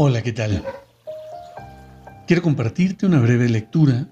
Hola, 0.00 0.22
¿qué 0.22 0.32
tal? 0.32 0.62
Quiero 2.28 2.40
compartirte 2.40 3.04
una 3.04 3.18
breve 3.18 3.48
lectura 3.48 4.06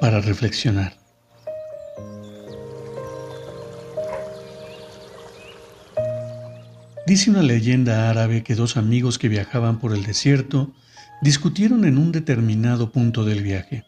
para 0.00 0.22
reflexionar. 0.22 0.94
Dice 7.06 7.28
una 7.28 7.42
leyenda 7.42 8.08
árabe 8.08 8.42
que 8.42 8.54
dos 8.54 8.78
amigos 8.78 9.18
que 9.18 9.28
viajaban 9.28 9.78
por 9.78 9.94
el 9.94 10.04
desierto 10.04 10.72
discutieron 11.20 11.84
en 11.84 11.98
un 11.98 12.10
determinado 12.10 12.90
punto 12.90 13.26
del 13.26 13.42
viaje 13.42 13.84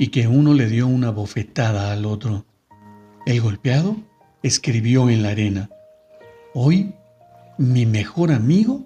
y 0.00 0.08
que 0.08 0.26
uno 0.26 0.52
le 0.52 0.66
dio 0.66 0.88
una 0.88 1.10
bofetada 1.10 1.92
al 1.92 2.06
otro. 2.06 2.44
El 3.24 3.40
golpeado 3.40 3.98
escribió 4.42 5.08
en 5.08 5.22
la 5.22 5.28
arena, 5.28 5.70
Hoy 6.56 6.92
mi 7.58 7.86
mejor 7.86 8.32
amigo 8.32 8.84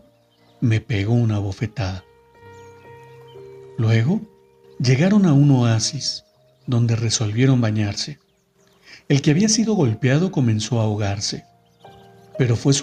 me 0.60 0.80
pegó 0.80 1.14
una 1.14 1.38
bofetada. 1.38 2.04
Luego 3.78 4.20
llegaron 4.78 5.24
a 5.26 5.32
un 5.32 5.50
oasis 5.50 6.24
donde 6.66 6.96
resolvieron 6.96 7.60
bañarse. 7.60 8.18
El 9.08 9.22
que 9.22 9.30
había 9.30 9.48
sido 9.48 9.74
golpeado 9.74 10.30
comenzó 10.30 10.80
a 10.80 10.84
ahogarse, 10.84 11.44
pero 12.36 12.56
fue, 12.56 12.74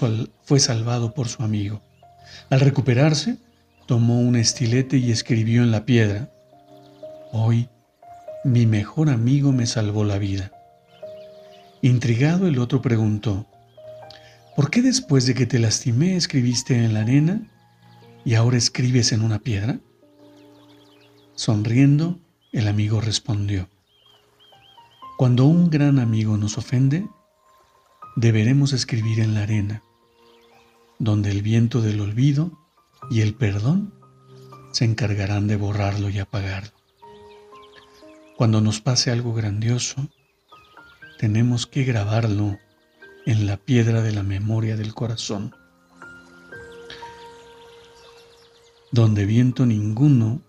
fue 0.42 0.58
salvado 0.58 1.14
por 1.14 1.28
su 1.28 1.42
amigo. 1.42 1.82
Al 2.50 2.60
recuperarse, 2.60 3.38
tomó 3.86 4.20
un 4.20 4.34
estilete 4.34 4.96
y 4.96 5.12
escribió 5.12 5.62
en 5.62 5.70
la 5.70 5.84
piedra, 5.84 6.30
Hoy 7.32 7.68
mi 8.44 8.66
mejor 8.66 9.10
amigo 9.10 9.52
me 9.52 9.66
salvó 9.66 10.04
la 10.04 10.18
vida. 10.18 10.50
Intrigado 11.82 12.48
el 12.48 12.58
otro 12.58 12.80
preguntó, 12.80 13.46
¿Por 14.56 14.70
qué 14.70 14.80
después 14.80 15.26
de 15.26 15.34
que 15.34 15.44
te 15.44 15.58
lastimé 15.58 16.16
escribiste 16.16 16.82
en 16.82 16.94
la 16.94 17.00
arena 17.00 17.42
y 18.24 18.36
ahora 18.36 18.56
escribes 18.56 19.12
en 19.12 19.22
una 19.22 19.38
piedra? 19.38 19.80
Sonriendo, 21.34 22.18
el 22.52 22.66
amigo 22.66 23.02
respondió, 23.02 23.68
Cuando 25.18 25.44
un 25.44 25.68
gran 25.68 25.98
amigo 25.98 26.38
nos 26.38 26.56
ofende, 26.56 27.06
deberemos 28.16 28.72
escribir 28.72 29.20
en 29.20 29.34
la 29.34 29.42
arena, 29.42 29.82
donde 30.98 31.30
el 31.30 31.42
viento 31.42 31.82
del 31.82 32.00
olvido 32.00 32.58
y 33.10 33.20
el 33.20 33.34
perdón 33.34 33.92
se 34.72 34.86
encargarán 34.86 35.48
de 35.48 35.56
borrarlo 35.56 36.08
y 36.08 36.18
apagarlo. 36.18 36.72
Cuando 38.38 38.62
nos 38.62 38.80
pase 38.80 39.10
algo 39.10 39.34
grandioso, 39.34 40.08
tenemos 41.18 41.66
que 41.66 41.84
grabarlo 41.84 42.58
en 43.26 43.44
la 43.44 43.56
piedra 43.56 44.02
de 44.02 44.12
la 44.12 44.22
memoria 44.22 44.76
del 44.76 44.94
corazón, 44.94 45.52
donde 48.92 49.26
viento 49.26 49.66
ninguno 49.66 50.40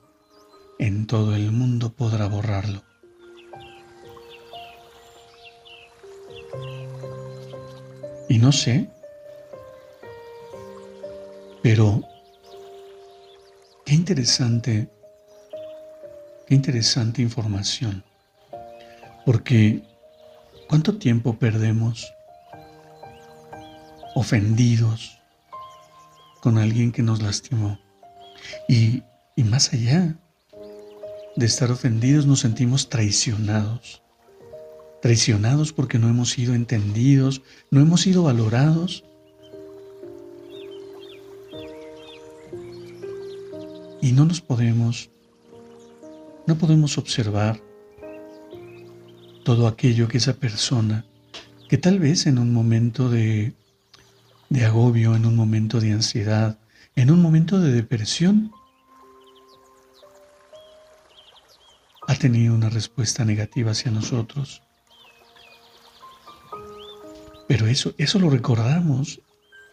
en 0.77 1.07
todo 1.07 1.35
el 1.35 1.51
mundo 1.51 1.91
podrá 1.91 2.27
borrarlo. 2.27 2.83
Y 8.29 8.37
no 8.37 8.51
sé, 8.51 8.91
pero 11.63 12.03
qué 13.85 13.95
interesante, 13.95 14.87
qué 16.45 16.53
interesante 16.53 17.23
información, 17.23 18.03
porque 19.25 19.81
¿cuánto 20.69 20.97
tiempo 20.99 21.39
perdemos 21.39 22.13
ofendidos 24.17 25.19
con 26.41 26.57
alguien 26.57 26.91
que 26.91 27.03
nos 27.03 27.21
lastimó. 27.21 27.79
Y, 28.67 29.03
y 29.35 29.43
más 29.43 29.71
allá 29.73 30.17
de 31.35 31.45
estar 31.45 31.71
ofendidos, 31.71 32.25
nos 32.25 32.39
sentimos 32.39 32.89
traicionados. 32.89 34.01
Traicionados 35.03 35.71
porque 35.71 35.99
no 35.99 36.09
hemos 36.09 36.31
sido 36.31 36.55
entendidos, 36.55 37.43
no 37.69 37.79
hemos 37.79 38.01
sido 38.01 38.23
valorados. 38.23 39.03
Y 44.01 44.13
no 44.13 44.25
nos 44.25 44.41
podemos, 44.41 45.11
no 46.47 46.57
podemos 46.57 46.97
observar 46.97 47.61
todo 49.45 49.67
aquello 49.67 50.07
que 50.07 50.17
esa 50.17 50.33
persona, 50.33 51.05
que 51.69 51.77
tal 51.77 51.99
vez 51.99 52.25
en 52.25 52.39
un 52.39 52.51
momento 52.51 53.11
de 53.11 53.53
de 54.49 54.65
agobio, 54.65 55.15
en 55.15 55.25
un 55.25 55.35
momento 55.35 55.79
de 55.79 55.91
ansiedad, 55.91 56.57
en 56.95 57.11
un 57.11 57.21
momento 57.21 57.59
de 57.59 57.71
depresión, 57.71 58.51
ha 62.07 62.15
tenido 62.15 62.55
una 62.55 62.69
respuesta 62.69 63.25
negativa 63.25 63.71
hacia 63.71 63.91
nosotros. 63.91 64.63
Pero 67.47 67.67
eso, 67.67 67.93
eso 67.97 68.19
lo 68.19 68.29
recordamos 68.29 69.21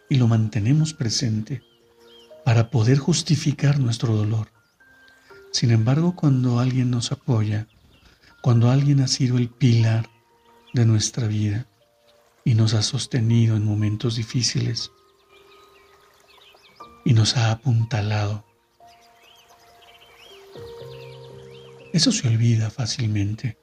y 0.09 0.17
lo 0.17 0.27
mantenemos 0.27 0.93
presente 0.93 1.61
para 2.43 2.69
poder 2.69 2.97
justificar 2.97 3.79
nuestro 3.79 4.15
dolor. 4.15 4.49
Sin 5.51 5.71
embargo, 5.71 6.15
cuando 6.15 6.59
alguien 6.59 6.91
nos 6.91 7.11
apoya, 7.11 7.67
cuando 8.41 8.69
alguien 8.69 8.99
ha 8.99 9.07
sido 9.07 9.37
el 9.37 9.49
pilar 9.49 10.09
de 10.73 10.85
nuestra 10.85 11.27
vida, 11.27 11.65
y 12.45 12.53
nos 12.53 12.75
ha 12.75 12.83
sostenido 12.83 13.57
en 13.57 13.65
momentos 13.65 14.15
difíciles 14.15 14.91
y 17.03 17.13
nos 17.13 17.35
ha 17.35 17.51
apuntalado. 17.51 18.45
Eso 21.91 22.11
se 22.11 22.27
olvida 22.27 22.69
fácilmente, 22.69 23.57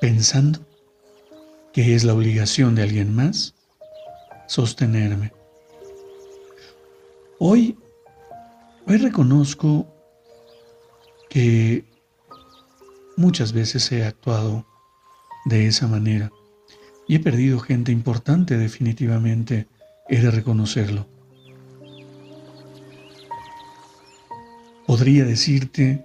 pensando 0.00 0.66
que 1.72 1.94
es 1.94 2.04
la 2.04 2.12
obligación 2.12 2.74
de 2.74 2.82
alguien 2.82 3.14
más 3.14 3.54
sostenerme. 4.46 5.32
Hoy, 7.38 7.78
hoy 8.86 8.96
reconozco 8.98 9.86
que 11.30 11.84
muchas 13.16 13.52
veces 13.52 13.90
he 13.90 14.04
actuado 14.04 14.66
de 15.46 15.66
esa 15.66 15.86
manera 15.86 16.30
y 17.08 17.16
he 17.16 17.20
perdido 17.20 17.60
gente 17.60 17.92
importante 17.92 18.56
definitivamente, 18.56 19.68
he 20.08 20.20
de 20.20 20.30
reconocerlo. 20.30 21.06
Podría 24.86 25.24
decirte 25.24 26.04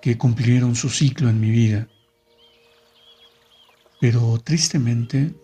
que 0.00 0.16
cumplieron 0.16 0.74
su 0.74 0.88
ciclo 0.88 1.28
en 1.28 1.40
mi 1.40 1.50
vida, 1.50 1.88
pero 4.00 4.38
tristemente 4.38 5.34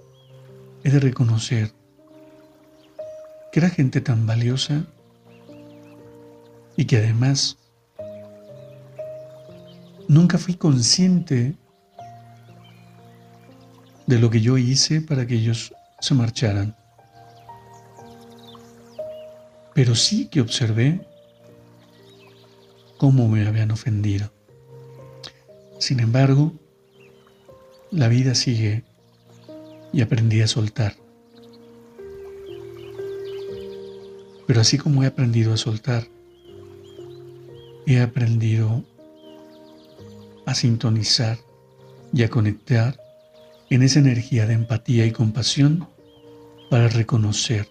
he 0.85 0.91
de 0.91 1.01
reconocer 1.01 1.73
que 3.53 3.61
era 3.61 3.71
gente 3.71 4.01
tan 4.01 4.27
valiosa 4.27 4.85
y 6.77 6.85
que 6.85 6.97
además 6.97 7.59
nunca 10.09 10.39
fui 10.39 10.55
consciente 10.55 11.55
de 14.07 14.19
lo 14.19 14.31
que 14.31 14.41
yo 14.41 14.59
hice 14.59 15.01
para 15.01 15.27
que 15.27 15.35
ellos 15.35 15.75
se 16.01 16.15
marcharan. 16.15 16.77
Pero 19.75 19.95
sí 19.95 20.27
que 20.27 20.41
observé 20.41 21.07
cómo 22.99 23.29
me 23.29 23.47
habían 23.47 23.71
ofendido. 23.71 24.33
Sin 25.79 26.01
embargo, 26.01 26.53
la 27.91 28.09
vida 28.09 28.35
sigue 28.35 28.85
y 29.93 30.01
aprendí 30.01 30.41
a 30.43 30.47
soltar. 30.47 30.95
Pero 34.47 34.61
así 34.61 34.79
como 34.79 35.03
he 35.03 35.07
aprendido 35.07 35.55
a 35.55 35.57
soltar, 35.57 36.07
he 37.87 38.01
aprendido 38.01 38.85
a 40.47 40.55
sintonizar 40.55 41.39
y 42.13 42.23
a 42.23 42.31
conectar 42.31 43.04
en 43.71 43.83
esa 43.83 43.99
energía 43.99 44.47
de 44.47 44.55
empatía 44.55 45.07
y 45.07 45.13
compasión 45.13 45.89
para 46.71 46.89
reconocer 46.89 47.69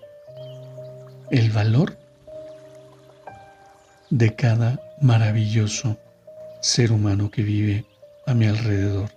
el 1.32 1.52
valor 1.52 1.98
de 4.10 4.36
cada 4.36 4.80
maravilloso 5.02 5.98
ser 6.62 6.92
humano 6.92 7.32
que 7.32 7.44
vive 7.44 7.86
a 8.26 8.34
mi 8.34 8.46
alrededor. 8.46 9.10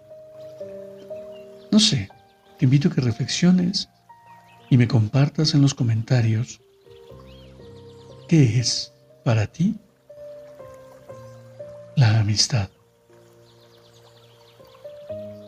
No 1.70 1.78
sé, 1.78 2.08
te 2.58 2.64
invito 2.64 2.88
a 2.88 2.92
que 2.92 3.00
reflexiones 3.00 3.88
y 4.70 4.78
me 4.78 4.88
compartas 4.88 5.54
en 5.54 5.62
los 5.62 5.74
comentarios 5.74 6.60
qué 8.28 8.58
es 8.58 8.92
para 9.24 9.46
ti 9.46 9.76
la 11.96 12.20
amistad. 12.20 12.68